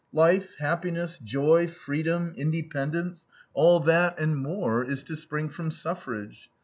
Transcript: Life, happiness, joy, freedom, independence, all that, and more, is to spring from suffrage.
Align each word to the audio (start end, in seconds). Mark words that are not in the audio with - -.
Life, 0.13 0.55
happiness, 0.57 1.19
joy, 1.23 1.67
freedom, 1.67 2.33
independence, 2.35 3.23
all 3.53 3.79
that, 3.81 4.17
and 4.19 4.35
more, 4.35 4.83
is 4.83 5.03
to 5.03 5.15
spring 5.15 5.47
from 5.47 5.69
suffrage. 5.69 6.49